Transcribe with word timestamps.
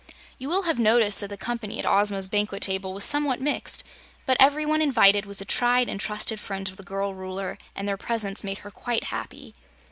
You 0.39 0.49
will 0.49 0.63
have 0.63 0.79
noticed 0.79 1.19
that 1.21 1.27
the 1.27 1.37
company 1.37 1.77
at 1.77 1.85
Ozma's 1.85 2.27
banquet 2.27 2.63
table 2.63 2.91
was 2.91 3.03
somewhat 3.05 3.39
mixed, 3.39 3.83
but 4.25 4.35
every 4.39 4.65
one 4.65 4.81
invited 4.81 5.27
was 5.27 5.41
a 5.41 5.45
tried 5.45 5.87
and 5.87 5.99
trusted 5.99 6.39
friend 6.39 6.67
of 6.69 6.77
the 6.77 6.81
girl 6.83 7.13
Ruler, 7.13 7.59
and 7.75 7.87
their 7.87 7.97
presence 7.97 8.43
made 8.43 8.57
her 8.65 8.71
quite 8.71 9.03
happy. 9.03 9.53